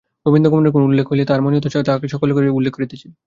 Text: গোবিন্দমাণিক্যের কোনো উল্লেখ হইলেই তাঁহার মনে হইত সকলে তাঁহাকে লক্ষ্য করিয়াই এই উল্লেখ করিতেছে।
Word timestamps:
গোবিন্দমাণিক্যের 0.25 0.75
কোনো 0.75 0.85
উল্লেখ 0.89 1.05
হইলেই 1.09 1.27
তাঁহার 1.27 1.43
মনে 1.45 1.55
হইত 1.55 1.67
সকলে 1.73 1.85
তাঁহাকে 1.87 2.05
লক্ষ্য 2.11 2.19
করিয়াই 2.35 2.45
এই 2.53 2.57
উল্লেখ 2.59 2.73
করিতেছে। 2.75 3.07